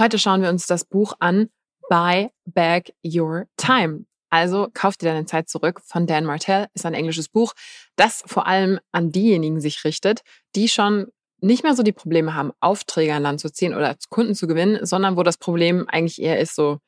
[0.00, 1.50] Heute schauen wir uns das Buch an
[1.90, 4.06] Buy Back Your Time.
[4.30, 7.52] Also kauf dir deine Zeit zurück von Dan Martell ist ein englisches Buch,
[7.96, 10.22] das vor allem an diejenigen sich richtet,
[10.56, 11.08] die schon
[11.42, 14.86] nicht mehr so die Probleme haben, Aufträge an Land zu ziehen oder Kunden zu gewinnen,
[14.86, 16.78] sondern wo das Problem eigentlich eher ist so,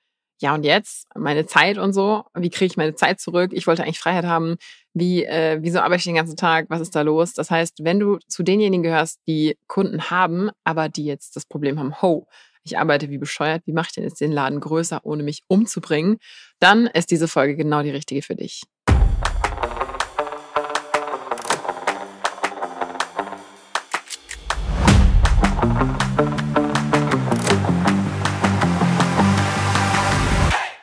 [0.40, 3.50] ja und jetzt, meine Zeit und so, wie kriege ich meine Zeit zurück?
[3.52, 4.56] Ich wollte eigentlich Freiheit haben.
[4.94, 6.70] Wie, äh, wieso arbeite ich den ganzen Tag?
[6.70, 7.34] Was ist da los?
[7.34, 11.79] Das heißt, wenn du zu denjenigen gehörst, die Kunden haben, aber die jetzt das Problem
[11.79, 12.26] haben, ho,
[12.64, 16.18] ich arbeite wie bescheuert, wie mache ich denn jetzt den Laden größer, ohne mich umzubringen,
[16.60, 18.62] dann ist diese Folge genau die richtige für dich.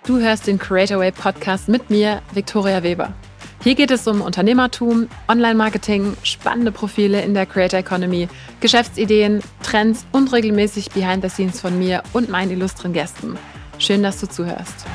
[0.05, 3.13] Du hörst den Creator Way Podcast mit mir, Victoria Weber.
[3.61, 8.29] Hier geht es um Unternehmertum, Online-Marketing, spannende Profile in der Creator Economy,
[8.61, 13.37] Geschäftsideen, Trends und regelmäßig Behind the Scenes von mir und meinen illustren Gästen.
[13.77, 14.85] Schön, dass du zuhörst.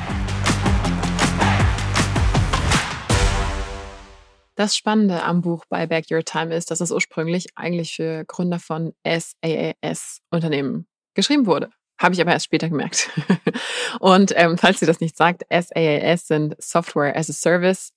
[4.55, 8.61] Das Spannende am Buch Buy Back Your Time ist, dass es ursprünglich eigentlich für Gründer
[8.61, 11.69] von SaaS-Unternehmen geschrieben wurde.
[11.99, 13.11] Habe ich aber erst später gemerkt.
[14.01, 17.91] Und ähm, falls ihr das nicht sagt, SaaS sind Software as a Service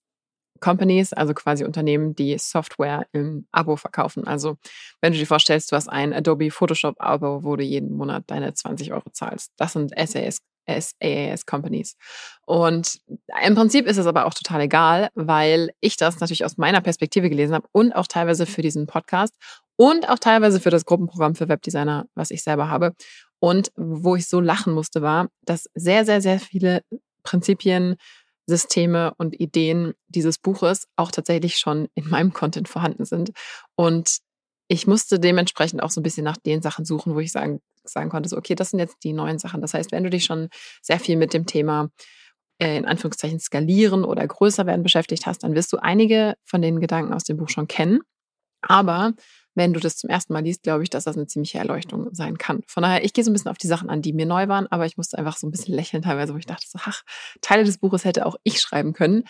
[0.60, 4.26] Companies, also quasi Unternehmen, die Software im Abo verkaufen.
[4.26, 4.58] Also
[5.02, 8.54] wenn du dir vorstellst, du hast ein Adobe Photoshop Abo, wo du jeden Monat deine
[8.54, 9.52] 20 Euro zahlst.
[9.58, 11.96] Das sind SAS, SaaS Companies.
[12.46, 13.00] Und
[13.46, 17.30] im Prinzip ist es aber auch total egal, weil ich das natürlich aus meiner Perspektive
[17.30, 19.36] gelesen habe und auch teilweise für diesen Podcast
[19.76, 22.94] und auch teilweise für das Gruppenprogramm für Webdesigner, was ich selber habe.
[23.40, 26.82] Und wo ich so lachen musste, war, dass sehr, sehr, sehr viele
[27.22, 27.98] Prinzipien
[28.48, 33.32] Systeme und Ideen dieses Buches auch tatsächlich schon in meinem Content vorhanden sind.
[33.76, 34.20] Und
[34.70, 38.10] ich musste dementsprechend auch so ein bisschen nach den Sachen suchen, wo ich sagen, sagen
[38.10, 39.62] konnte, so, okay, das sind jetzt die neuen Sachen.
[39.62, 40.50] Das heißt, wenn du dich schon
[40.82, 41.90] sehr viel mit dem Thema
[42.60, 46.82] äh, in Anführungszeichen skalieren oder größer werden beschäftigt hast, dann wirst du einige von den
[46.82, 48.02] Gedanken aus dem Buch schon kennen.
[48.62, 49.14] Aber
[49.58, 52.38] wenn du das zum ersten Mal liest, glaube ich, dass das eine ziemliche Erleuchtung sein
[52.38, 52.62] kann.
[52.68, 54.68] Von daher, ich gehe so ein bisschen auf die Sachen an, die mir neu waren,
[54.68, 57.02] aber ich musste einfach so ein bisschen lächeln teilweise, wo ich dachte, so, ach,
[57.42, 59.24] Teile des Buches hätte auch ich schreiben können.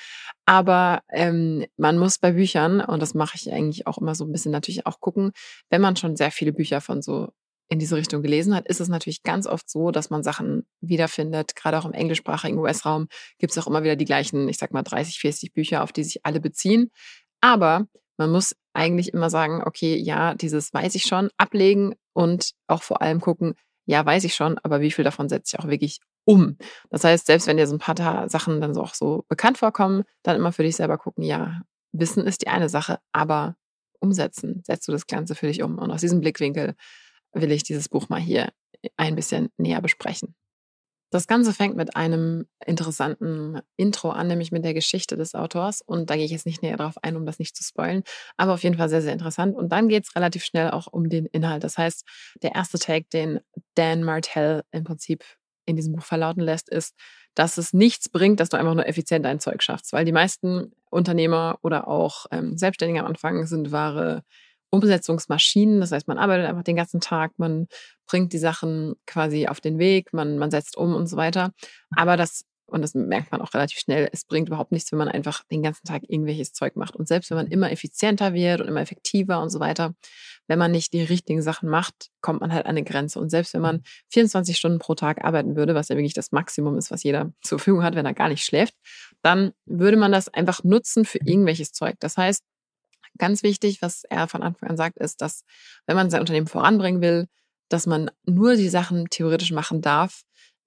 [0.45, 4.31] Aber ähm, man muss bei Büchern, und das mache ich eigentlich auch immer so ein
[4.33, 5.31] bisschen natürlich auch gucken,
[5.69, 7.29] wenn man schon sehr viele Bücher von so
[7.69, 11.55] in diese Richtung gelesen hat, ist es natürlich ganz oft so, dass man Sachen wiederfindet.
[11.55, 13.07] Gerade auch im englischsprachigen US-Raum
[13.39, 16.03] gibt es auch immer wieder die gleichen, ich sag mal, 30, 40 Bücher, auf die
[16.03, 16.91] sich alle beziehen.
[17.41, 17.87] Aber
[18.17, 23.01] man muss eigentlich immer sagen, okay, ja, dieses weiß ich schon, ablegen und auch vor
[23.01, 23.55] allem gucken,
[23.85, 26.57] ja, weiß ich schon, aber wie viel davon setze ich auch wirklich um?
[26.89, 30.03] Das heißt, selbst wenn dir so ein paar Sachen dann so auch so bekannt vorkommen,
[30.23, 31.61] dann immer für dich selber gucken, ja,
[31.93, 33.55] Wissen ist die eine Sache, aber
[33.99, 35.77] umsetzen, setzt du das Ganze für dich um.
[35.77, 36.75] Und aus diesem Blickwinkel
[37.33, 38.51] will ich dieses Buch mal hier
[38.97, 40.35] ein bisschen näher besprechen.
[41.09, 45.81] Das Ganze fängt mit einem interessanten Intro an, nämlich mit der Geschichte des Autors.
[45.81, 48.03] Und da gehe ich jetzt nicht näher drauf ein, um das nicht zu spoilen.
[48.35, 49.55] Aber auf jeden Fall sehr, sehr interessant.
[49.55, 51.63] Und dann geht es relativ schnell auch um den Inhalt.
[51.63, 52.05] Das heißt,
[52.43, 53.39] der erste Take, den
[53.75, 55.23] Dan Martell im Prinzip
[55.65, 56.93] in diesem Buch verlauten lässt, ist,
[57.35, 59.93] dass es nichts bringt, dass du einfach nur effizient dein Zeug schaffst.
[59.93, 64.23] Weil die meisten Unternehmer oder auch ähm, Selbstständige am Anfang sind wahre
[64.69, 65.79] Umsetzungsmaschinen.
[65.79, 67.67] Das heißt, man arbeitet einfach den ganzen Tag, man
[68.05, 71.51] bringt die Sachen quasi auf den Weg, man, man setzt um und so weiter.
[71.95, 75.07] Aber das, und das merkt man auch relativ schnell, es bringt überhaupt nichts, wenn man
[75.07, 76.95] einfach den ganzen Tag irgendwelches Zeug macht.
[76.95, 79.93] Und selbst wenn man immer effizienter wird und immer effektiver und so weiter,
[80.47, 83.19] wenn man nicht die richtigen Sachen macht, kommt man halt an eine Grenze.
[83.19, 86.77] Und selbst wenn man 24 Stunden pro Tag arbeiten würde, was ja wirklich das Maximum
[86.77, 88.73] ist, was jeder zur Verfügung hat, wenn er gar nicht schläft,
[89.21, 91.95] dann würde man das einfach nutzen für irgendwelches Zeug.
[91.99, 92.43] Das heißt,
[93.17, 95.43] Ganz wichtig, was er von Anfang an sagt, ist, dass
[95.85, 97.27] wenn man sein Unternehmen voranbringen will,
[97.69, 100.21] dass man nur die Sachen theoretisch machen darf,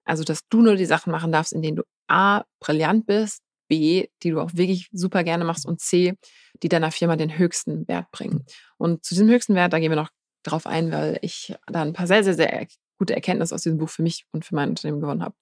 [0.05, 4.07] also dass du nur die Sachen machen darfst, in denen du A, brillant bist, B,
[4.21, 6.15] die du auch wirklich super gerne machst und C,
[6.61, 8.45] die deiner Firma den höchsten Wert bringen.
[8.77, 10.09] Und zu diesem höchsten Wert, da gehen wir noch
[10.43, 13.89] drauf ein, weil ich da ein paar sehr, sehr, sehr gute Erkenntnisse aus diesem Buch
[13.89, 15.35] für mich und für mein Unternehmen gewonnen habe.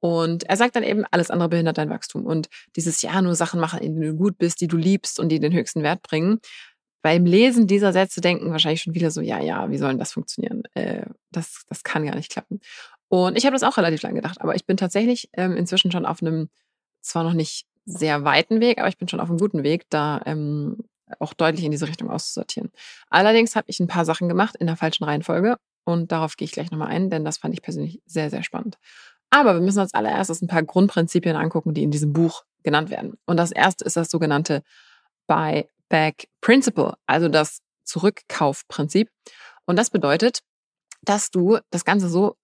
[0.00, 2.26] Und er sagt dann eben, alles andere behindert dein Wachstum.
[2.26, 5.30] Und dieses Jahr nur Sachen machen, in denen du gut bist, die du liebst und
[5.30, 6.40] die den höchsten Wert bringen.
[7.02, 10.12] Beim Lesen dieser Sätze denken wahrscheinlich schon wieder so, ja, ja, wie soll denn das
[10.12, 10.62] funktionieren?
[10.74, 12.60] Äh, das, das kann gar nicht klappen.
[13.08, 16.06] Und ich habe das auch relativ lange gedacht, aber ich bin tatsächlich ähm, inzwischen schon
[16.06, 16.48] auf einem,
[17.02, 20.20] zwar noch nicht sehr weiten Weg, aber ich bin schon auf einem guten Weg, da
[20.26, 20.78] ähm,
[21.20, 22.72] auch deutlich in diese Richtung auszusortieren.
[23.08, 26.52] Allerdings habe ich ein paar Sachen gemacht in der falschen Reihenfolge und darauf gehe ich
[26.52, 28.78] gleich nochmal ein, denn das fand ich persönlich sehr, sehr spannend.
[29.36, 33.18] Aber wir müssen als allererstes ein paar Grundprinzipien angucken, die in diesem Buch genannt werden.
[33.26, 34.62] Und das erste ist das sogenannte
[35.26, 39.10] Buy-Back Principle, also das Zurückkaufprinzip.
[39.66, 40.40] Und das bedeutet,
[41.02, 42.38] dass du das Ganze so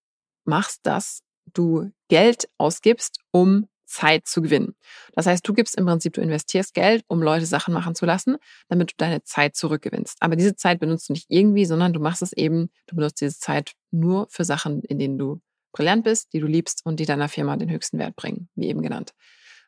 [0.44, 1.23] machst, dass
[1.55, 4.77] du Geld ausgibst, um Zeit zu gewinnen.
[5.15, 8.37] Das heißt, du gibst im Prinzip, du investierst Geld, um Leute Sachen machen zu lassen,
[8.69, 10.19] damit du deine Zeit zurückgewinnst.
[10.21, 13.39] Aber diese Zeit benutzt du nicht irgendwie, sondern du machst es eben, du benutzt diese
[13.39, 15.41] Zeit nur für Sachen, in denen du
[15.72, 18.82] brillant bist, die du liebst und die deiner Firma den höchsten Wert bringen, wie eben
[18.82, 19.12] genannt.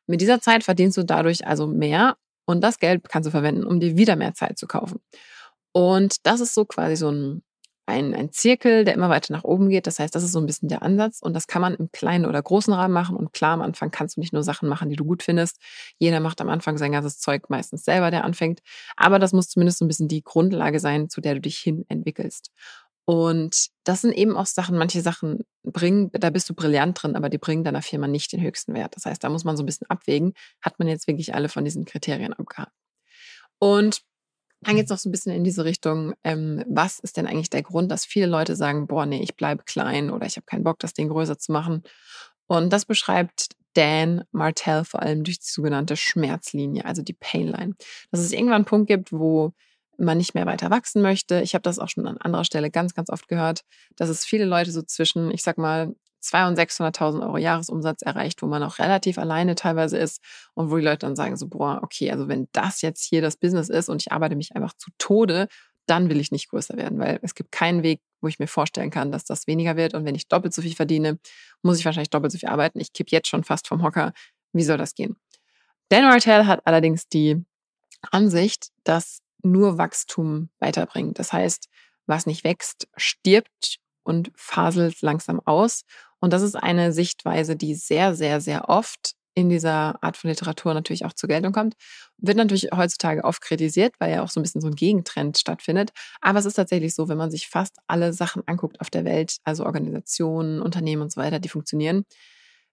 [0.07, 3.81] Mit dieser Zeit verdienst du dadurch also mehr und das Geld kannst du verwenden, um
[3.81, 5.01] dir wieder mehr Zeit zu kaufen.
[5.73, 7.43] Und das ist so quasi so ein
[7.87, 9.87] ein, ein Zirkel, der immer weiter nach oben geht.
[9.87, 11.21] Das heißt, das ist so ein bisschen der Ansatz.
[11.21, 13.17] Und das kann man im kleinen oder großen Rahmen machen.
[13.17, 15.61] Und klar, am Anfang kannst du nicht nur Sachen machen, die du gut findest.
[15.99, 18.61] Jeder macht am Anfang sein ganzes Zeug meistens selber, der anfängt.
[18.97, 21.85] Aber das muss zumindest so ein bisschen die Grundlage sein, zu der du dich hin
[21.89, 22.51] entwickelst.
[23.07, 27.29] Und das sind eben auch Sachen, manche Sachen bringen, da bist du brillant drin, aber
[27.29, 28.97] die bringen deiner Firma nicht den höchsten Wert.
[28.97, 31.65] Das heißt, da muss man so ein bisschen abwägen, hat man jetzt wirklich alle von
[31.65, 32.73] diesen Kriterien abgehakt.
[33.59, 34.03] Und
[34.61, 37.51] dann geht es noch so ein bisschen in diese Richtung, ähm, was ist denn eigentlich
[37.51, 40.65] der Grund, dass viele Leute sagen, boah, nee, ich bleibe klein oder ich habe keinen
[40.65, 41.83] Bock, das Ding größer zu machen.
[42.47, 47.75] Und das beschreibt Dan Martell vor allem durch die sogenannte Schmerzlinie, also die Painline.
[48.11, 49.53] Dass es irgendwann einen Punkt gibt, wo
[49.99, 51.41] man nicht mehr weiter wachsen möchte.
[51.41, 53.63] Ich habe das auch schon an anderer Stelle ganz, ganz oft gehört,
[53.97, 58.43] dass es viele Leute so zwischen, ich sag mal, 200.000 und 600.000 Euro Jahresumsatz erreicht,
[58.43, 60.23] wo man auch relativ alleine teilweise ist
[60.55, 63.37] und wo die Leute dann sagen so, boah, okay, also wenn das jetzt hier das
[63.37, 65.49] Business ist und ich arbeite mich einfach zu Tode,
[65.87, 68.91] dann will ich nicht größer werden, weil es gibt keinen Weg, wo ich mir vorstellen
[68.91, 69.93] kann, dass das weniger wird.
[69.93, 71.19] Und wenn ich doppelt so viel verdiene,
[71.63, 72.81] muss ich wahrscheinlich doppelt so viel arbeiten.
[72.81, 74.15] Ich kipp jetzt schon fast vom Hocker.
[74.53, 75.17] Wie soll das gehen?
[75.91, 77.45] Dan Martell hat allerdings die
[78.11, 81.19] Ansicht, dass nur Wachstum weiterbringt.
[81.19, 81.69] Das heißt,
[82.07, 85.83] was nicht wächst, stirbt und faselt langsam aus.
[86.21, 90.75] Und das ist eine Sichtweise, die sehr, sehr, sehr oft in dieser Art von Literatur
[90.75, 91.75] natürlich auch zur Geltung kommt.
[92.19, 95.91] Wird natürlich heutzutage oft kritisiert, weil ja auch so ein bisschen so ein Gegentrend stattfindet.
[96.21, 99.39] Aber es ist tatsächlich so, wenn man sich fast alle Sachen anguckt auf der Welt,
[99.45, 102.05] also Organisationen, Unternehmen und so weiter, die funktionieren,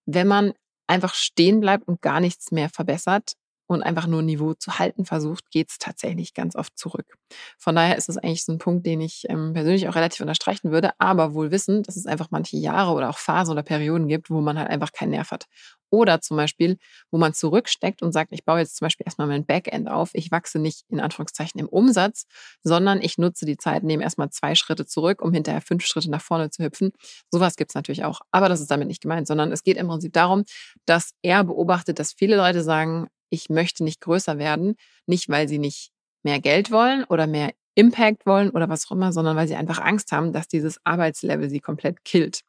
[0.06, 0.54] wenn man
[0.88, 3.34] einfach stehen bleibt und gar nichts mehr verbessert,
[3.74, 7.18] und einfach nur Niveau zu halten versucht, geht es tatsächlich ganz oft zurück.
[7.58, 10.72] Von daher ist es eigentlich so ein Punkt, den ich ähm, persönlich auch relativ unterstreichen
[10.72, 14.30] würde, aber wohl wissen, dass es einfach manche Jahre oder auch Phasen oder Perioden gibt,
[14.30, 15.48] wo man halt einfach keinen Nerv hat.
[15.92, 16.78] Oder zum Beispiel,
[17.12, 20.32] wo man zurücksteckt und sagt, ich baue jetzt zum Beispiel erstmal mein Backend auf, ich
[20.32, 22.26] wachse nicht in Anführungszeichen im Umsatz,
[22.64, 26.22] sondern ich nutze die Zeit, nehme erstmal zwei Schritte zurück, um hinterher fünf Schritte nach
[26.22, 26.92] vorne zu hüpfen.
[27.30, 28.22] Sowas gibt es natürlich auch.
[28.32, 30.46] Aber das ist damit nicht gemeint, sondern es geht im Prinzip darum,
[30.86, 34.76] dass er beobachtet, dass viele Leute sagen, ich möchte nicht größer werden,
[35.08, 35.92] nicht weil sie nicht
[36.22, 39.80] mehr Geld wollen oder mehr Impact wollen oder was auch immer, sondern weil sie einfach
[39.80, 42.42] Angst haben, dass dieses Arbeitslevel sie komplett killt.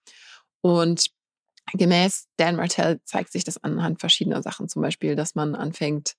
[0.60, 1.06] Und
[1.72, 6.14] gemäß Dan Martell zeigt sich das anhand verschiedener Sachen, zum Beispiel, dass man anfängt,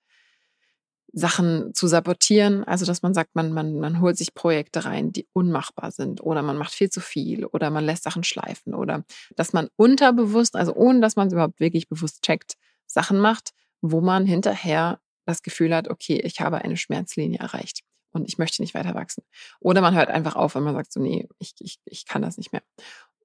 [1.16, 5.28] Sachen zu sabotieren, also dass man sagt, man, man, man holt sich Projekte rein, die
[5.32, 6.22] unmachbar sind.
[6.22, 7.46] Oder man macht viel zu viel.
[7.46, 8.74] Oder man lässt Sachen schleifen.
[8.74, 9.04] Oder
[9.36, 12.56] dass man unterbewusst, also ohne dass man es überhaupt wirklich bewusst checkt,
[12.88, 13.52] Sachen macht,
[13.84, 17.82] wo man hinterher das Gefühl hat, okay, ich habe eine Schmerzlinie erreicht
[18.14, 19.24] und ich möchte nicht weiter wachsen.
[19.60, 22.38] Oder man hört einfach auf, wenn man sagt, so, nee, ich, ich, ich kann das
[22.38, 22.64] nicht mehr.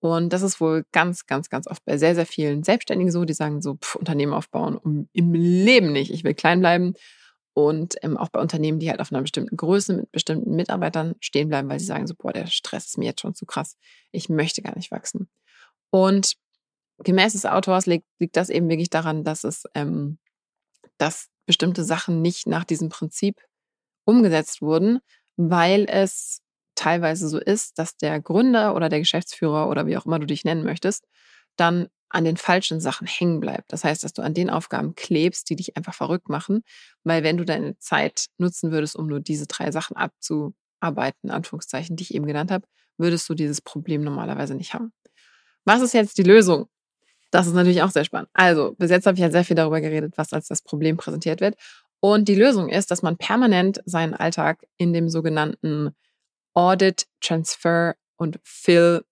[0.01, 3.35] Und das ist wohl ganz, ganz, ganz oft bei sehr, sehr vielen Selbstständigen so, die
[3.35, 6.95] sagen so, pff, Unternehmen aufbauen, um, im Leben nicht, ich will klein bleiben.
[7.55, 11.49] Und ähm, auch bei Unternehmen, die halt auf einer bestimmten Größe mit bestimmten Mitarbeitern stehen
[11.49, 13.77] bleiben, weil sie sagen so, boah, der Stress ist mir jetzt schon zu krass,
[14.11, 15.29] ich möchte gar nicht wachsen.
[15.91, 16.35] Und
[17.05, 20.19] gemäß des Autors liegt, liegt das eben wirklich daran, dass es ähm,
[20.99, 23.41] dass bestimmte Sachen nicht nach diesem Prinzip
[24.05, 25.01] umgesetzt wurden,
[25.37, 26.41] weil es
[26.75, 30.45] teilweise so ist, dass der Gründer oder der Geschäftsführer oder wie auch immer du dich
[30.45, 31.05] nennen möchtest,
[31.57, 33.73] dann an den falschen Sachen hängen bleibt.
[33.73, 36.63] Das heißt, dass du an den Aufgaben klebst, die dich einfach verrückt machen,
[37.05, 42.05] weil wenn du deine Zeit nutzen würdest, um nur diese drei Sachen abzuarbeiten, Anführungszeichen, die
[42.05, 42.67] ich eben genannt habe,
[42.97, 44.93] würdest du dieses Problem normalerweise nicht haben.
[45.65, 46.69] Was ist jetzt die Lösung?
[47.31, 48.31] Das ist natürlich auch sehr spannend.
[48.33, 51.41] Also, bis jetzt habe ich ja sehr viel darüber geredet, was als das Problem präsentiert
[51.41, 51.57] wird.
[52.01, 55.91] Und die Lösung ist, dass man permanent seinen Alltag in dem sogenannten
[56.55, 59.05] Audit, Transfer und Fill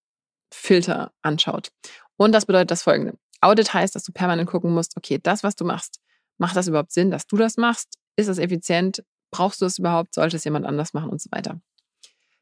[0.52, 1.70] Filter anschaut.
[2.16, 3.18] Und das bedeutet das folgende.
[3.40, 6.00] Audit heißt, dass du permanent gucken musst, okay, das, was du machst,
[6.38, 7.99] macht das überhaupt Sinn, dass du das machst?
[8.16, 9.04] Ist das effizient?
[9.30, 10.14] Brauchst du es überhaupt?
[10.14, 11.61] Sollte es jemand anders machen und so weiter?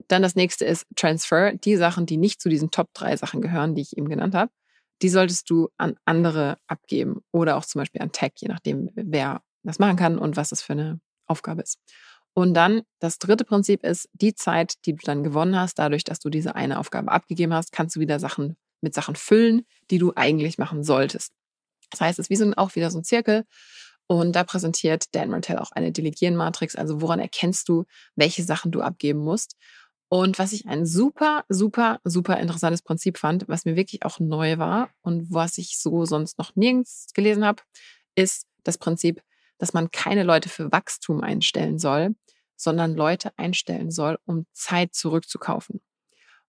[0.06, 3.74] Dann das nächste ist Transfer, die Sachen, die nicht zu diesen Top drei Sachen gehören,
[3.74, 4.50] die ich eben genannt habe
[5.02, 9.42] die solltest du an andere abgeben oder auch zum Beispiel an Tech, je nachdem, wer
[9.62, 11.78] das machen kann und was das für eine Aufgabe ist.
[12.34, 16.18] Und dann das dritte Prinzip ist, die Zeit, die du dann gewonnen hast, dadurch, dass
[16.18, 20.12] du diese eine Aufgabe abgegeben hast, kannst du wieder Sachen mit Sachen füllen, die du
[20.16, 21.32] eigentlich machen solltest.
[21.90, 23.44] Das heißt, es ist wie so auch wieder so ein Zirkel.
[24.06, 26.76] Und da präsentiert Dan Martell auch eine Delegieren-Matrix.
[26.76, 27.84] Also woran erkennst du,
[28.16, 29.56] welche Sachen du abgeben musst?
[30.14, 34.58] Und was ich ein super, super, super interessantes Prinzip fand, was mir wirklich auch neu
[34.58, 37.64] war und was ich so sonst noch nirgends gelesen habe,
[38.14, 39.24] ist das Prinzip,
[39.58, 42.14] dass man keine Leute für Wachstum einstellen soll,
[42.54, 45.80] sondern Leute einstellen soll, um Zeit zurückzukaufen.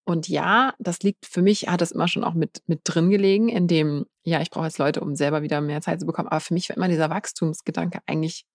[0.03, 3.49] Und ja, das liegt für mich, hat das immer schon auch mit, mit drin gelegen,
[3.49, 6.27] in dem, ja, ich brauche jetzt Leute, um selber wieder mehr Zeit zu bekommen.
[6.27, 8.45] Aber für mich war immer dieser Wachstumsgedanke eigentlich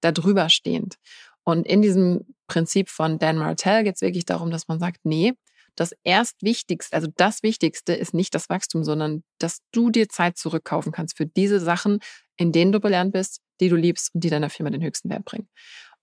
[0.00, 0.96] da drüber stehend.
[1.44, 5.34] Und in diesem Prinzip von Dan Martell geht es wirklich darum, dass man sagt, nee,
[5.76, 10.92] das Erstwichtigste, also das Wichtigste ist nicht das Wachstum, sondern dass du dir Zeit zurückkaufen
[10.92, 11.98] kannst für diese Sachen,
[12.36, 15.24] in denen du belernt bist, die du liebst und die deiner Firma den höchsten Wert
[15.24, 15.48] bringen.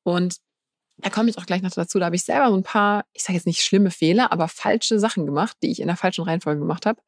[0.03, 0.37] Und
[0.97, 1.99] da komme ich auch gleich noch dazu.
[1.99, 4.99] Da habe ich selber so ein paar, ich sage jetzt nicht schlimme Fehler, aber falsche
[4.99, 7.01] Sachen gemacht, die ich in der falschen Reihenfolge gemacht habe.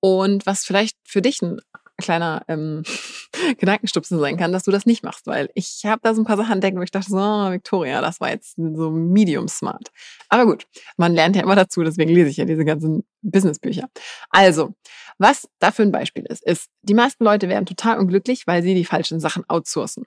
[0.00, 1.60] Und was vielleicht für dich ein
[1.96, 2.82] kleiner ähm,
[3.58, 6.36] Gedankenstupsen sein kann, dass du das nicht machst, weil ich habe da so ein paar
[6.36, 9.90] Sachen entdeckt, wo ich dachte, so, Victoria, das war jetzt so medium smart.
[10.28, 13.88] Aber gut, man lernt ja immer dazu, deswegen lese ich ja diese ganzen Businessbücher.
[14.30, 14.74] Also,
[15.18, 18.84] was dafür ein Beispiel ist, ist, die meisten Leute werden total unglücklich, weil sie die
[18.84, 20.04] falschen Sachen outsourcen.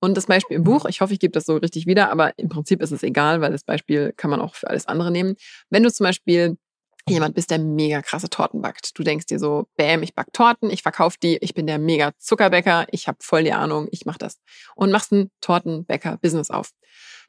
[0.00, 2.48] Und das Beispiel im Buch, ich hoffe, ich gebe das so richtig wieder, aber im
[2.48, 5.34] Prinzip ist es egal, weil das Beispiel kann man auch für alles andere nehmen.
[5.70, 6.56] Wenn du zum Beispiel
[7.10, 8.98] jemand bist, der mega krasse Torten backt.
[8.98, 12.12] Du denkst dir so, bam, ich back Torten, ich verkaufe die, ich bin der mega
[12.18, 14.38] Zuckerbäcker, ich habe voll die Ahnung, ich mache das.
[14.74, 16.70] Und machst ein Tortenbäcker-Business auf.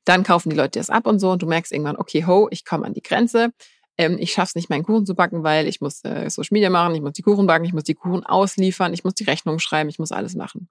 [0.06, 2.66] Dann kaufen die Leute das ab und so und du merkst irgendwann, okay, ho, ich
[2.66, 3.52] komme an die Grenze.
[3.98, 6.96] Ähm, ich schaff's nicht, meinen Kuchen zu backen, weil ich muss äh, Social Media machen,
[6.96, 9.90] ich muss die Kuchen backen, ich muss die Kuchen ausliefern, ich muss die Rechnung schreiben,
[9.90, 10.70] ich muss alles machen.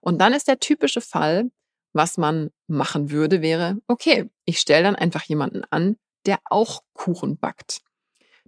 [0.00, 1.50] Und dann ist der typische Fall,
[1.92, 5.96] was man machen würde, wäre, okay, ich stelle dann einfach jemanden an,
[6.26, 7.80] der auch Kuchen backt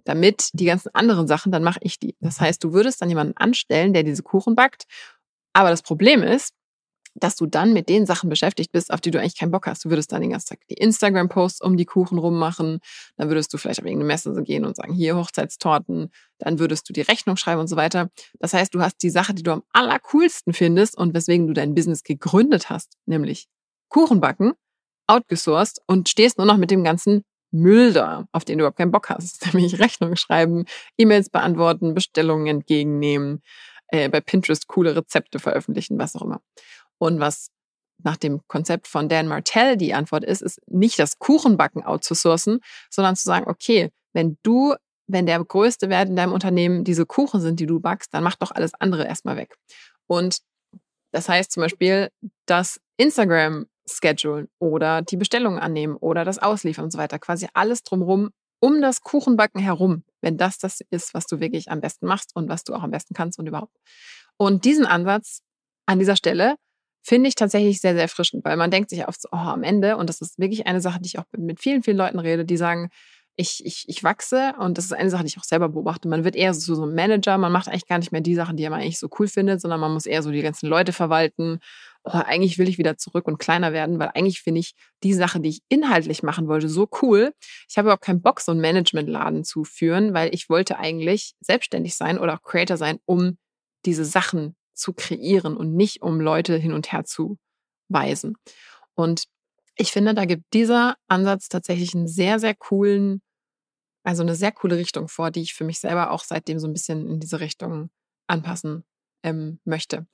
[0.05, 2.15] damit die ganzen anderen Sachen, dann mache ich die.
[2.19, 2.45] Das mhm.
[2.45, 4.85] heißt, du würdest dann jemanden anstellen, der diese Kuchen backt.
[5.53, 6.53] Aber das Problem ist,
[7.15, 9.83] dass du dann mit den Sachen beschäftigt bist, auf die du eigentlich keinen Bock hast.
[9.83, 12.79] Du würdest dann den ganzen Tag die Instagram-Posts um die Kuchen rummachen.
[13.17, 16.09] Dann würdest du vielleicht auf irgendeine Messe gehen und sagen, hier Hochzeitstorten.
[16.37, 18.09] Dann würdest du die Rechnung schreiben und so weiter.
[18.39, 21.75] Das heißt, du hast die Sache, die du am allercoolsten findest und weswegen du dein
[21.75, 23.47] Business gegründet hast, nämlich
[23.89, 24.53] Kuchen backen,
[25.07, 28.91] outgesourced und stehst nur noch mit dem ganzen Müll da, auf den du überhaupt keinen
[28.91, 29.45] Bock hast.
[29.53, 30.65] Nämlich Rechnungen schreiben,
[30.97, 33.41] E-Mails beantworten, Bestellungen entgegennehmen,
[33.87, 36.41] äh, bei Pinterest coole Rezepte veröffentlichen, was auch immer.
[36.97, 37.49] Und was
[38.03, 43.15] nach dem Konzept von Dan Martell die Antwort ist, ist nicht das Kuchenbacken outzusourcen, sondern
[43.15, 44.75] zu sagen, okay, wenn du,
[45.07, 48.35] wenn der größte Wert in deinem Unternehmen diese Kuchen sind, die du backst, dann mach
[48.35, 49.55] doch alles andere erstmal weg.
[50.07, 50.39] Und
[51.11, 52.09] das heißt zum Beispiel,
[52.45, 57.19] dass Instagram schedulen oder die Bestellungen annehmen oder das Ausliefern und so weiter.
[57.19, 61.81] Quasi alles drumherum um das Kuchenbacken herum, wenn das das ist, was du wirklich am
[61.81, 63.75] besten machst und was du auch am besten kannst und überhaupt.
[64.37, 65.41] Und diesen Ansatz
[65.87, 66.55] an dieser Stelle
[67.03, 69.97] finde ich tatsächlich sehr, sehr erfrischend, weil man denkt sich oft so, oh, am Ende,
[69.97, 72.57] und das ist wirklich eine Sache, die ich auch mit vielen, vielen Leuten rede, die
[72.57, 72.89] sagen,
[73.35, 76.07] ich, ich, ich wachse und das ist eine Sache, die ich auch selber beobachte.
[76.07, 78.57] Man wird eher so, so ein Manager, man macht eigentlich gar nicht mehr die Sachen,
[78.57, 81.59] die man eigentlich so cool findet, sondern man muss eher so die ganzen Leute verwalten.
[82.03, 85.39] Oh, eigentlich will ich wieder zurück und kleiner werden, weil eigentlich finde ich die Sache,
[85.39, 87.31] die ich inhaltlich machen wollte, so cool.
[87.69, 91.95] Ich habe überhaupt keinen Bock, so einen Managementladen zu führen, weil ich wollte eigentlich selbstständig
[91.95, 93.37] sein oder auch Creator sein, um
[93.85, 97.37] diese Sachen zu kreieren und nicht um Leute hin und her zu
[97.87, 98.35] weisen.
[98.95, 99.25] Und
[99.75, 103.21] ich finde, da gibt dieser Ansatz tatsächlich einen sehr, sehr coolen,
[104.03, 106.73] also eine sehr coole Richtung vor, die ich für mich selber auch seitdem so ein
[106.73, 107.91] bisschen in diese Richtung
[108.27, 108.85] anpassen
[109.23, 110.05] ähm, möchte.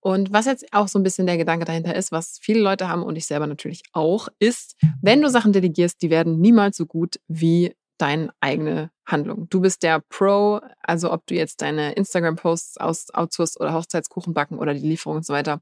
[0.00, 3.02] Und was jetzt auch so ein bisschen der Gedanke dahinter ist, was viele Leute haben
[3.02, 7.20] und ich selber natürlich auch, ist, wenn du Sachen delegierst, die werden niemals so gut
[7.28, 9.48] wie deine eigene Handlung.
[9.50, 14.58] Du bist der Pro, also ob du jetzt deine Instagram-Posts aus outsourcest oder Hochzeitskuchen backen
[14.58, 15.60] oder die Lieferung und so weiter.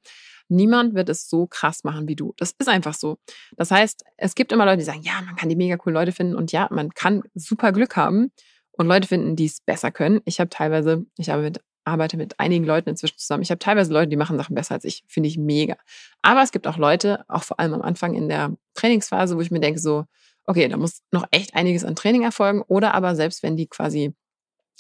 [0.49, 2.33] Niemand wird es so krass machen wie du.
[2.37, 3.19] Das ist einfach so.
[3.57, 6.12] Das heißt, es gibt immer Leute, die sagen, ja, man kann die mega coolen Leute
[6.12, 8.31] finden und ja, man kann super Glück haben
[8.71, 10.21] und Leute finden, die es besser können.
[10.25, 13.42] Ich habe teilweise, ich habe mit arbeite mit einigen Leuten inzwischen zusammen.
[13.42, 15.04] Ich habe teilweise Leute, die machen Sachen besser als ich.
[15.09, 15.76] Finde ich mega.
[16.23, 19.50] Aber es gibt auch Leute, auch vor allem am Anfang in der Trainingsphase, wo ich
[19.50, 20.04] mir denke, so,
[20.45, 22.62] okay, da muss noch echt einiges an Training erfolgen.
[22.62, 24.14] Oder aber selbst wenn die quasi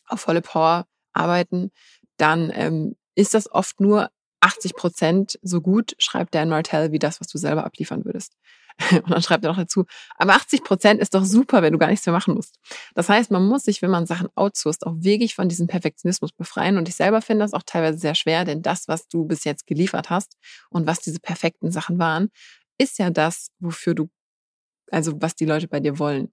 [0.06, 1.70] auf volle Power arbeiten,
[2.16, 4.10] dann ähm, ist das oft nur
[4.40, 8.36] 80 Prozent so gut, schreibt Dan Martell, wie das, was du selber abliefern würdest.
[8.92, 9.84] Und dann schreibt er noch dazu,
[10.16, 12.58] aber 80 Prozent ist doch super, wenn du gar nichts mehr machen musst.
[12.94, 16.78] Das heißt, man muss sich, wenn man Sachen outsourced, auch wirklich von diesem Perfektionismus befreien.
[16.78, 19.66] Und ich selber finde das auch teilweise sehr schwer, denn das, was du bis jetzt
[19.66, 20.36] geliefert hast
[20.70, 22.30] und was diese perfekten Sachen waren,
[22.78, 24.08] ist ja das, wofür du
[24.90, 26.32] also was die Leute bei dir wollen.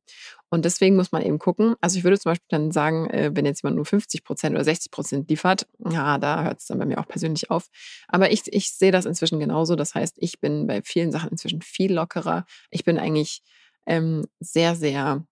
[0.49, 1.75] Und deswegen muss man eben gucken.
[1.81, 4.63] Also ich würde zum Beispiel dann sagen, äh, wenn jetzt jemand nur 50 Prozent oder
[4.63, 7.67] 60 Prozent liefert, ja, da hört es dann bei mir auch persönlich auf.
[8.07, 9.75] Aber ich, ich sehe das inzwischen genauso.
[9.75, 12.45] Das heißt, ich bin bei vielen Sachen inzwischen viel lockerer.
[12.69, 13.41] Ich bin eigentlich
[13.85, 15.25] ähm, sehr, sehr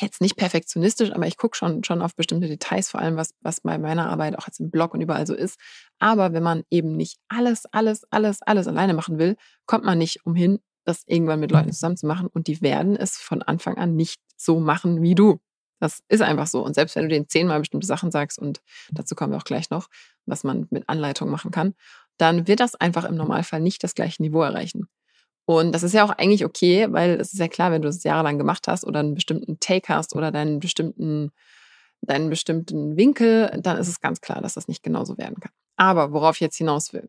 [0.00, 3.60] jetzt nicht perfektionistisch, aber ich gucke schon, schon auf bestimmte Details, vor allem was, was
[3.62, 5.58] bei meiner Arbeit auch jetzt im Blog und überall so ist.
[5.98, 10.26] Aber wenn man eben nicht alles, alles, alles, alles alleine machen will, kommt man nicht
[10.26, 13.96] umhin, das irgendwann mit Leuten zusammen zu machen und die werden es von Anfang an
[13.96, 15.40] nicht so machen wie du.
[15.80, 16.64] Das ist einfach so.
[16.64, 19.68] Und selbst wenn du denen zehnmal bestimmte Sachen sagst, und dazu kommen wir auch gleich
[19.70, 19.88] noch,
[20.24, 21.74] was man mit Anleitung machen kann,
[22.16, 24.88] dann wird das einfach im Normalfall nicht das gleiche Niveau erreichen.
[25.44, 28.02] Und das ist ja auch eigentlich okay, weil es ist ja klar, wenn du es
[28.02, 31.30] jahrelang gemacht hast oder einen bestimmten Take hast oder deinen bestimmten,
[32.00, 35.52] deinen bestimmten Winkel, dann ist es ganz klar, dass das nicht genauso werden kann.
[35.76, 37.08] Aber worauf ich jetzt hinaus will,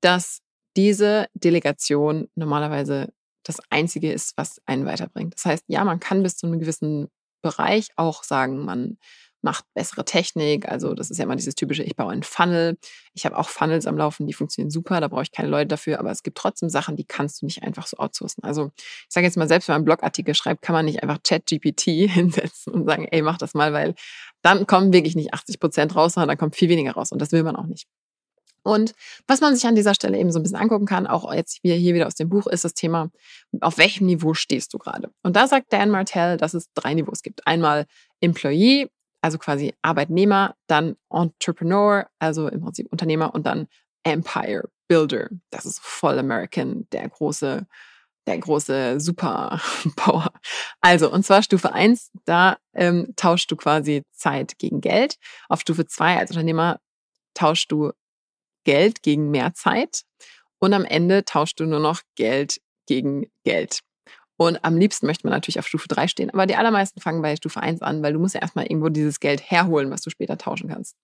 [0.00, 0.42] dass
[0.76, 3.12] diese Delegation normalerweise
[3.44, 5.34] das Einzige ist, was einen weiterbringt.
[5.34, 7.08] Das heißt, ja, man kann bis zu einem gewissen
[7.42, 8.98] Bereich auch sagen, man
[9.42, 10.68] macht bessere Technik.
[10.68, 12.78] Also das ist ja immer dieses typische, ich baue einen Funnel.
[13.12, 15.98] Ich habe auch Funnels am Laufen, die funktionieren super, da brauche ich keine Leute dafür,
[15.98, 18.44] aber es gibt trotzdem Sachen, die kannst du nicht einfach so outsourcen.
[18.44, 21.18] Also ich sage jetzt mal, selbst wenn man einen Blogartikel schreibt, kann man nicht einfach
[21.22, 23.94] ChatGPT hinsetzen und sagen, ey, mach das mal, weil
[24.42, 27.32] dann kommen wirklich nicht 80 Prozent raus, sondern dann kommt viel weniger raus und das
[27.32, 27.88] will man auch nicht.
[28.62, 28.94] Und
[29.26, 31.94] was man sich an dieser Stelle eben so ein bisschen angucken kann, auch jetzt hier,
[31.94, 33.10] wieder aus dem Buch, ist das Thema,
[33.60, 35.10] auf welchem Niveau stehst du gerade?
[35.22, 37.46] Und da sagt Dan Martell, dass es drei Niveaus gibt.
[37.46, 37.86] Einmal
[38.20, 38.88] Employee,
[39.20, 43.66] also quasi Arbeitnehmer, dann Entrepreneur, also im Prinzip Unternehmer und dann
[44.04, 45.28] Empire Builder.
[45.50, 47.66] Das ist voll American, der große,
[48.26, 50.32] der große Superpower.
[50.80, 55.16] Also, und zwar Stufe eins da ähm, tauschst du quasi Zeit gegen Geld.
[55.48, 56.80] Auf Stufe zwei als Unternehmer
[57.34, 57.92] tauschst du
[58.64, 60.02] Geld gegen mehr Zeit.
[60.58, 63.80] Und am Ende tauschst du nur noch Geld gegen Geld.
[64.36, 66.30] Und am liebsten möchte man natürlich auf Stufe 3 stehen.
[66.30, 69.20] Aber die allermeisten fangen bei Stufe 1 an, weil du musst ja erstmal irgendwo dieses
[69.20, 70.96] Geld herholen, was du später tauschen kannst.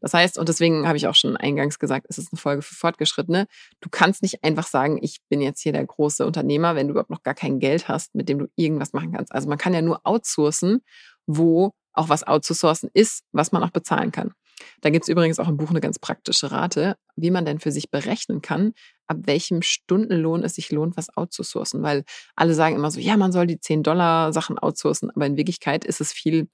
[0.00, 2.74] Das heißt, und deswegen habe ich auch schon eingangs gesagt, es ist eine Folge für
[2.74, 3.48] Fortgeschrittene.
[3.80, 7.10] Du kannst nicht einfach sagen, ich bin jetzt hier der große Unternehmer, wenn du überhaupt
[7.10, 9.30] noch gar kein Geld hast, mit dem du irgendwas machen kannst.
[9.32, 10.82] Also man kann ja nur outsourcen,
[11.26, 14.32] wo auch was outzusourcen ist, was man auch bezahlen kann.
[14.80, 17.72] Da gibt es übrigens auch im Buch eine ganz praktische Rate, wie man denn für
[17.72, 18.72] sich berechnen kann,
[19.06, 21.82] ab welchem Stundenlohn es sich lohnt, was outzusourcen.
[21.82, 22.04] Weil
[22.34, 25.84] alle sagen immer so, ja, man soll die 10 Dollar Sachen outsourcen, aber in Wirklichkeit
[25.84, 26.48] ist es viel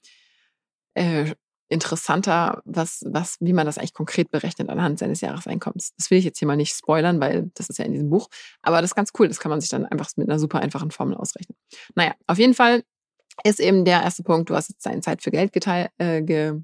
[0.95, 1.33] äh,
[1.69, 5.93] interessanter, was, was, wie man das eigentlich konkret berechnet anhand seines Jahreseinkommens.
[5.97, 8.27] Das will ich jetzt hier mal nicht spoilern, weil das ist ja in diesem Buch.
[8.61, 9.27] Aber das ist ganz cool.
[9.27, 11.57] Das kann man sich dann einfach mit einer super einfachen Formel ausrechnen.
[11.95, 12.83] Naja, auf jeden Fall
[13.43, 16.61] ist eben der erste Punkt, du hast jetzt deine Zeit für Geld geteilt, äh, ge,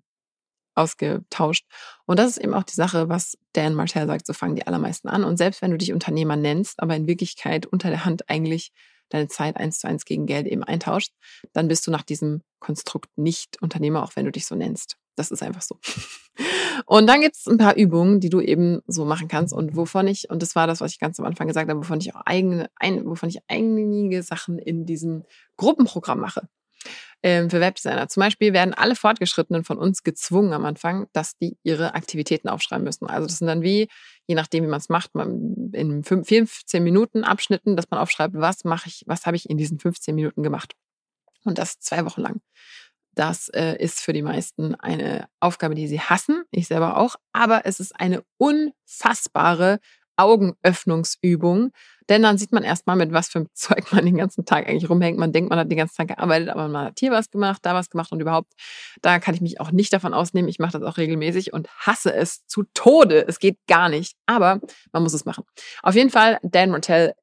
[0.79, 1.65] ausgetauscht.
[2.05, 5.09] Und das ist eben auch die Sache, was Dan Martell sagt, so fangen die allermeisten
[5.09, 5.23] an.
[5.23, 8.71] Und selbst wenn du dich Unternehmer nennst, aber in Wirklichkeit unter der Hand eigentlich
[9.09, 11.13] deine Zeit eins zu eins gegen Geld eben eintauschst,
[11.53, 14.97] dann bist du nach diesem Konstrukt nicht Unternehmer, auch wenn du dich so nennst.
[15.15, 15.79] Das ist einfach so.
[16.85, 20.07] Und dann gibt es ein paar Übungen, die du eben so machen kannst und wovon
[20.07, 22.21] ich, und das war das, was ich ganz am Anfang gesagt habe, wovon ich auch
[22.25, 25.25] eigene, ein, wovon ich einige Sachen in diesem
[25.57, 26.47] Gruppenprogramm mache
[27.21, 28.07] ähm, für Webdesigner.
[28.07, 32.83] Zum Beispiel werden alle Fortgeschrittenen von uns gezwungen am Anfang, dass die ihre Aktivitäten aufschreiben
[32.83, 33.07] müssen.
[33.07, 33.89] Also das sind dann wie,
[34.27, 38.87] je nachdem, wie man es macht, in 15 Minuten Abschnitten, dass man aufschreibt, was mache
[38.87, 40.73] ich, was habe ich in diesen 15 Minuten gemacht.
[41.43, 42.41] Und das zwei Wochen lang.
[43.15, 47.65] Das äh, ist für die meisten eine Aufgabe, die sie hassen, ich selber auch, aber
[47.65, 49.79] es ist eine unfassbare
[50.19, 51.71] Augenöffnungsübung,
[52.09, 54.89] denn dann sieht man erstmal, mit was für einem Zeug man den ganzen Tag eigentlich
[54.89, 55.17] rumhängt.
[55.17, 57.73] Man denkt, man hat den ganzen Tag gearbeitet, aber man hat hier was gemacht, da
[57.73, 58.51] was gemacht und überhaupt,
[59.01, 60.49] da kann ich mich auch nicht davon ausnehmen.
[60.49, 63.25] Ich mache das auch regelmäßig und hasse es zu Tode.
[63.27, 64.59] Es geht gar nicht, aber
[64.91, 65.45] man muss es machen.
[65.83, 67.13] Auf jeden Fall, Dan Martell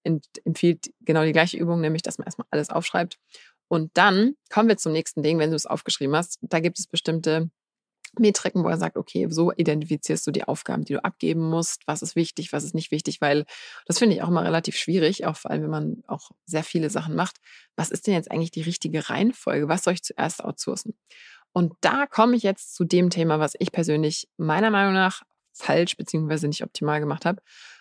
[0.45, 3.19] empfiehlt genau die gleiche Übung, nämlich, dass man erstmal alles aufschreibt.
[3.69, 6.39] Und dann kommen wir zum nächsten Ding, wenn du es aufgeschrieben hast.
[6.43, 7.51] Da gibt es bestimmte
[8.19, 12.03] Metriken, wo er sagt, okay, so identifizierst du die Aufgaben, die du abgeben musst, was
[12.03, 13.45] ist wichtig, was ist nicht wichtig, weil
[13.87, 16.91] das finde ich auch immer relativ schwierig, auch vor allem, wenn man auch sehr viele
[16.91, 17.37] Sachen macht.
[17.77, 19.69] Was ist denn jetzt eigentlich die richtige Reihenfolge?
[19.69, 20.95] Was soll ich zuerst outsourcen?
[21.53, 25.97] Und da komme ich jetzt zu dem Thema, was ich persönlich meiner Meinung nach falsch
[25.97, 27.41] beziehungsweise nicht optimal gemacht habe.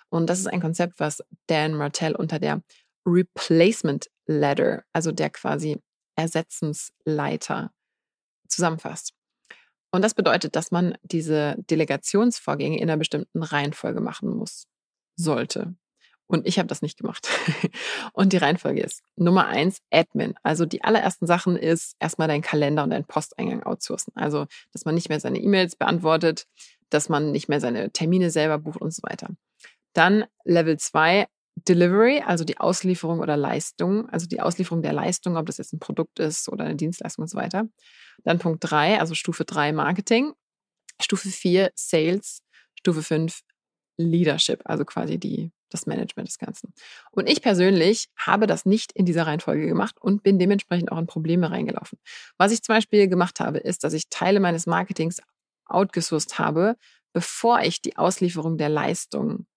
[0.10, 2.62] Und das ist ein Konzept, was Dan Martell unter der
[3.06, 5.82] Replacement Ladder, also der quasi
[6.16, 7.72] Ersetzensleiter,
[8.48, 9.14] zusammenfasst.
[9.96, 14.68] Und das bedeutet, dass man diese Delegationsvorgänge in einer bestimmten Reihenfolge machen muss,
[15.16, 15.74] sollte.
[16.28, 17.30] Und ich habe das nicht gemacht.
[18.14, 20.34] und die Reihenfolge ist Nummer eins, Admin.
[20.44, 24.12] Also die allerersten Sachen ist erstmal dein Kalender und dein Posteingang outsourcen.
[24.16, 26.48] Also, dass man nicht mehr seine E-Mails beantwortet,
[26.90, 29.30] dass man nicht mehr seine Termine selber bucht und so weiter.
[29.94, 35.46] Dann Level zwei, Delivery, also die Auslieferung oder Leistung, also die Auslieferung der Leistung, ob
[35.46, 37.70] das jetzt ein Produkt ist oder eine Dienstleistung und so weiter.
[38.24, 40.34] Dann Punkt drei, also Stufe drei Marketing.
[41.02, 42.42] Stufe vier Sales.
[42.78, 43.42] Stufe fünf
[43.98, 46.74] Leadership, also quasi die das Management des Ganzen.
[47.12, 51.08] Und ich persönlich habe das nicht in dieser Reihenfolge gemacht und bin dementsprechend auch in
[51.08, 52.00] Probleme reingelaufen.
[52.38, 55.22] Was ich zum Beispiel gemacht habe, ist, dass ich Teile meines Marketings
[55.66, 56.78] outgesourced habe,
[57.14, 59.48] bevor ich die Auslieferung der Leistung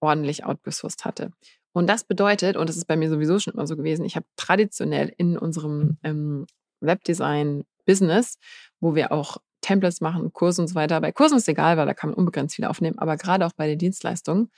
[0.00, 1.32] ordentlich outgesourced hatte.
[1.72, 4.26] Und das bedeutet, und das ist bei mir sowieso schon immer so gewesen, ich habe
[4.36, 6.46] traditionell in unserem ähm,
[7.88, 8.38] Webdesign-Business,
[8.80, 11.00] wo wir auch Templates machen, Kurse und so weiter.
[11.00, 13.66] Bei Kursen ist egal, weil da kann man unbegrenzt viel aufnehmen, aber gerade auch bei
[13.66, 14.50] den Dienstleistungen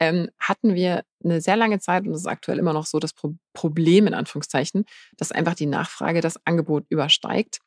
[0.00, 3.12] ähm, hatten wir eine sehr lange Zeit, und das ist aktuell immer noch so, das
[3.12, 4.84] Pro Problem in Anführungszeichen,
[5.16, 7.58] dass einfach die Nachfrage das Angebot übersteigt.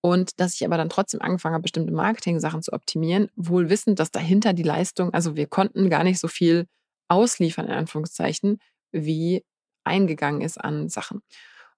[0.00, 4.10] Und dass ich aber dann trotzdem angefangen habe, bestimmte Marketing-Sachen zu optimieren, wohl wissend, dass
[4.10, 6.66] dahinter die Leistung, also wir konnten gar nicht so viel
[7.08, 8.58] ausliefern, in Anführungszeichen,
[8.92, 9.44] wie
[9.84, 11.22] eingegangen ist an Sachen.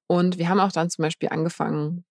[0.08, 2.04] Und wir haben auch dann zum Beispiel angefangen,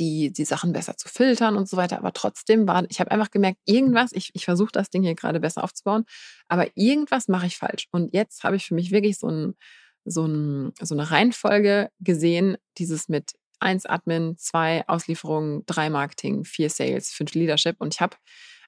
[0.00, 1.98] die, die Sachen besser zu filtern und so weiter.
[1.98, 5.40] Aber trotzdem war, ich habe einfach gemerkt, irgendwas, ich, ich versuche das Ding hier gerade
[5.40, 6.04] besser aufzubauen,
[6.48, 7.88] aber irgendwas mache ich falsch.
[7.90, 9.54] Und jetzt habe ich für mich wirklich so, ein,
[10.04, 16.70] so, ein, so eine Reihenfolge gesehen, dieses mit eins Admin, zwei Auslieferungen, drei Marketing, vier
[16.70, 17.76] Sales, fünf Leadership.
[17.78, 18.16] Und ich habe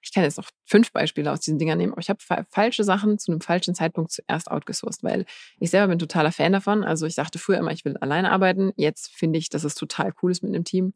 [0.03, 3.19] ich kann jetzt noch fünf Beispiele aus diesen Dingern nehmen, aber ich habe falsche Sachen
[3.19, 5.25] zu einem falschen Zeitpunkt zuerst outgesourced, weil
[5.59, 6.85] ich selber bin totaler Fan davon.
[6.85, 8.73] Also ich dachte früher immer, ich will alleine arbeiten.
[8.77, 10.93] Jetzt finde ich, dass es total cool ist mit einem Team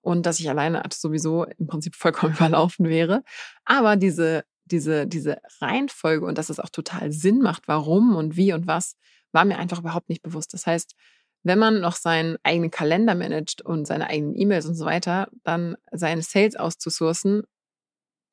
[0.00, 3.24] und dass ich alleine sowieso im Prinzip vollkommen überlaufen wäre.
[3.64, 8.52] Aber diese, diese, diese Reihenfolge und dass es auch total Sinn macht, warum und wie
[8.52, 8.96] und was,
[9.32, 10.54] war mir einfach überhaupt nicht bewusst.
[10.54, 10.94] Das heißt,
[11.42, 15.76] wenn man noch seinen eigenen Kalender managt und seine eigenen E-Mails und so weiter, dann
[15.92, 17.42] seine Sales auszusourcen,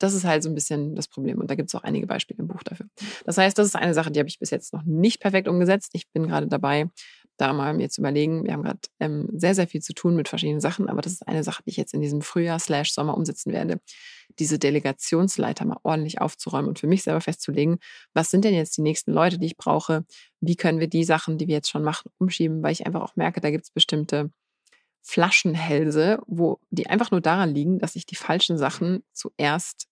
[0.01, 1.39] das ist halt so ein bisschen das Problem.
[1.39, 2.87] Und da gibt es auch einige Beispiele im Buch dafür.
[3.25, 5.91] Das heißt, das ist eine Sache, die habe ich bis jetzt noch nicht perfekt umgesetzt.
[5.93, 6.89] Ich bin gerade dabei,
[7.37, 8.45] da mal mir zu überlegen.
[8.45, 11.27] Wir haben gerade ähm, sehr, sehr viel zu tun mit verschiedenen Sachen, aber das ist
[11.27, 13.79] eine Sache, die ich jetzt in diesem Frühjahr slash Sommer umsetzen werde,
[14.39, 17.79] diese Delegationsleiter mal ordentlich aufzuräumen und für mich selber festzulegen,
[18.13, 20.05] was sind denn jetzt die nächsten Leute, die ich brauche?
[20.39, 22.61] Wie können wir die Sachen, die wir jetzt schon machen, umschieben?
[22.61, 24.31] Weil ich einfach auch merke, da gibt es bestimmte
[25.01, 29.87] Flaschenhälse, wo die einfach nur daran liegen, dass ich die falschen Sachen zuerst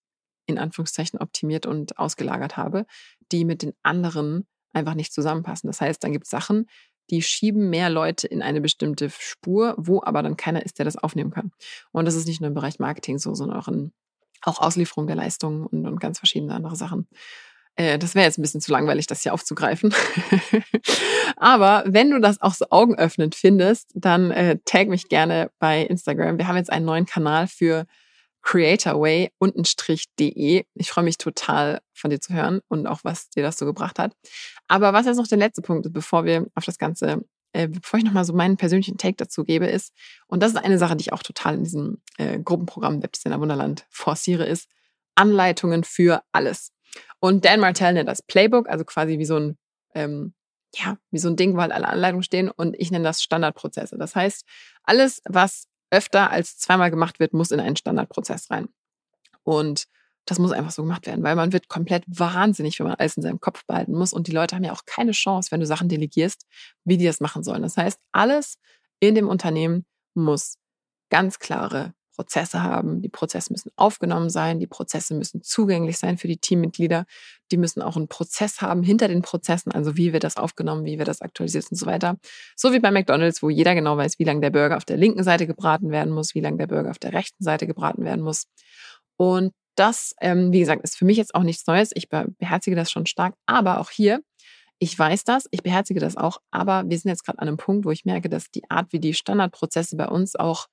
[0.50, 2.86] in Anführungszeichen optimiert und ausgelagert habe,
[3.32, 5.68] die mit den anderen einfach nicht zusammenpassen.
[5.68, 6.66] Das heißt, dann gibt es Sachen,
[7.10, 10.96] die schieben mehr Leute in eine bestimmte Spur, wo aber dann keiner ist, der das
[10.96, 11.50] aufnehmen kann.
[11.92, 13.92] Und das ist nicht nur im Bereich Marketing so, sondern auch, in,
[14.42, 17.08] auch Auslieferung der Leistungen und, und ganz verschiedene andere Sachen.
[17.76, 19.92] Äh, das wäre jetzt ein bisschen zu langweilig, das hier aufzugreifen.
[21.36, 26.38] Aber wenn du das auch so augenöffnend findest, dann äh, tag mich gerne bei Instagram.
[26.38, 27.86] Wir haben jetzt einen neuen Kanal für
[28.42, 29.32] creatorway-de.
[30.74, 33.98] Ich freue mich total von dir zu hören und auch, was dir das so gebracht
[33.98, 34.14] hat.
[34.68, 37.98] Aber was jetzt noch der letzte Punkt ist, bevor wir auf das Ganze, äh, bevor
[37.98, 39.92] ich nochmal so meinen persönlichen Take dazu gebe, ist,
[40.26, 43.86] und das ist eine Sache, die ich auch total in diesem äh, Gruppenprogramm Webdesigner Wunderland
[43.90, 44.68] forciere, ist
[45.14, 46.72] Anleitungen für alles.
[47.20, 49.58] Und Dan Martell nennt das Playbook, also quasi wie so ein,
[49.94, 50.34] ähm,
[50.74, 53.98] ja, wie so ein Ding, wo halt alle Anleitungen stehen und ich nenne das Standardprozesse.
[53.98, 54.44] Das heißt,
[54.84, 58.68] alles, was öfter als zweimal gemacht wird, muss in einen Standardprozess rein.
[59.42, 59.86] Und
[60.26, 63.22] das muss einfach so gemacht werden, weil man wird komplett wahnsinnig, wenn man alles in
[63.22, 64.12] seinem Kopf behalten muss.
[64.12, 66.46] Und die Leute haben ja auch keine Chance, wenn du Sachen delegierst,
[66.84, 67.62] wie die das machen sollen.
[67.62, 68.58] Das heißt, alles
[69.00, 70.56] in dem Unternehmen muss
[71.08, 73.00] ganz klare Prozesse haben.
[73.00, 77.06] Die Prozesse müssen aufgenommen sein, die Prozesse müssen zugänglich sein für die Teammitglieder.
[77.50, 80.98] Die müssen auch einen Prozess haben hinter den Prozessen, also wie wird das aufgenommen, wie
[80.98, 82.18] wird das aktualisiert und so weiter.
[82.56, 85.24] So wie bei McDonald's, wo jeder genau weiß, wie lange der Burger auf der linken
[85.24, 88.46] Seite gebraten werden muss, wie lange der Burger auf der rechten Seite gebraten werden muss.
[89.16, 91.90] Und das, ähm, wie gesagt, ist für mich jetzt auch nichts Neues.
[91.94, 93.34] Ich beherzige das schon stark.
[93.46, 94.20] Aber auch hier,
[94.78, 96.42] ich weiß das, ich beherzige das auch.
[96.50, 99.00] Aber wir sind jetzt gerade an einem Punkt, wo ich merke, dass die Art, wie
[99.00, 100.66] die Standardprozesse bei uns auch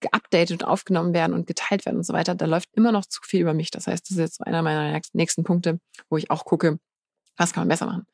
[0.00, 3.20] geupdatet und aufgenommen werden und geteilt werden und so weiter, da läuft immer noch zu
[3.22, 3.70] viel über mich.
[3.70, 6.78] Das heißt, das ist jetzt einer meiner nächsten Punkte, wo ich auch gucke,
[7.36, 8.06] was kann man besser machen.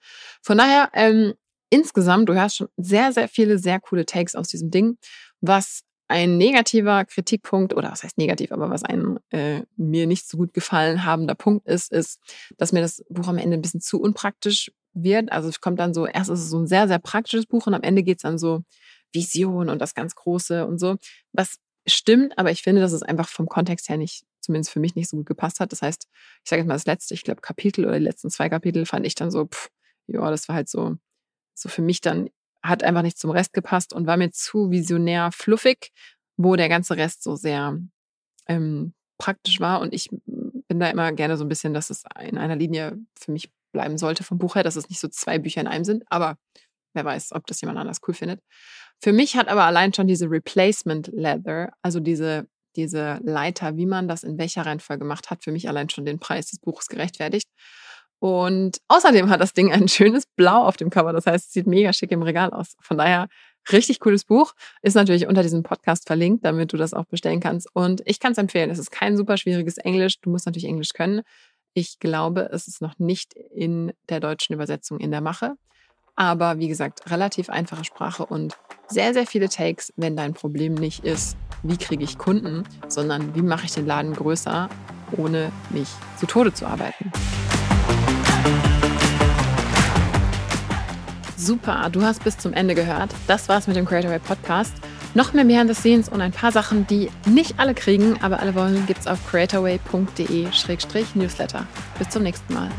[0.42, 1.34] Von daher, ähm,
[1.70, 4.98] insgesamt, du hörst schon sehr, sehr viele sehr coole Takes aus diesem Ding,
[5.40, 10.36] was ein negativer Kritikpunkt oder was heißt negativ, aber was einem äh, mir nicht so
[10.36, 12.20] gut gefallen habender Punkt ist, ist,
[12.58, 15.32] dass mir das Buch am Ende ein bisschen zu unpraktisch wird.
[15.32, 17.74] Also es kommt dann so, erst ist es so ein sehr, sehr praktisches Buch und
[17.74, 18.62] am Ende geht es dann so
[19.12, 20.96] Vision und das ganz Große und so,
[21.32, 24.94] was stimmt, aber ich finde, dass es einfach vom Kontext her nicht, zumindest für mich
[24.94, 25.72] nicht so gut gepasst hat.
[25.72, 26.06] Das heißt,
[26.42, 29.06] ich sage jetzt mal das letzte, ich glaube Kapitel oder die letzten zwei Kapitel fand
[29.06, 29.70] ich dann so, pff,
[30.06, 30.96] ja, das war halt so,
[31.54, 32.30] so für mich dann,
[32.62, 35.92] hat einfach nicht zum Rest gepasst und war mir zu visionär fluffig,
[36.36, 37.78] wo der ganze Rest so sehr
[38.48, 39.80] ähm, praktisch war.
[39.80, 40.08] Und ich
[40.68, 43.98] bin da immer gerne so ein bisschen, dass es in einer Linie für mich bleiben
[43.98, 46.04] sollte vom Buch her, dass es nicht so zwei Bücher in einem sind.
[46.08, 46.38] Aber
[46.94, 48.40] wer weiß, ob das jemand anders cool findet.
[49.04, 54.08] Für mich hat aber allein schon diese Replacement Leather, also diese, diese Leiter, wie man
[54.08, 57.50] das in welcher Reihenfolge gemacht hat, für mich allein schon den Preis des Buches gerechtfertigt.
[58.18, 61.12] Und außerdem hat das Ding ein schönes Blau auf dem Cover.
[61.12, 62.76] Das heißt, es sieht mega schick im Regal aus.
[62.80, 63.28] Von daher
[63.70, 64.54] richtig cooles Buch.
[64.80, 67.68] Ist natürlich unter diesem Podcast verlinkt, damit du das auch bestellen kannst.
[67.74, 68.70] Und ich kann es empfehlen.
[68.70, 70.18] Es ist kein super schwieriges Englisch.
[70.22, 71.20] Du musst natürlich Englisch können.
[71.74, 75.56] Ich glaube, es ist noch nicht in der deutschen Übersetzung in der Mache.
[76.16, 78.56] Aber wie gesagt, relativ einfache Sprache und
[78.88, 83.42] sehr, sehr viele Takes, wenn dein Problem nicht ist, wie kriege ich Kunden, sondern wie
[83.42, 84.68] mache ich den Laden größer,
[85.16, 87.10] ohne mich zu Tode zu arbeiten.
[91.36, 93.10] Super, du hast bis zum Ende gehört.
[93.26, 94.72] Das war's mit dem Creatorway Podcast.
[95.14, 98.54] Noch mehr Behind the Scenes und ein paar Sachen, die nicht alle kriegen, aber alle
[98.54, 101.66] wollen, gibt's auf creatorway.de-newsletter.
[101.98, 102.70] Bis zum nächsten Mal.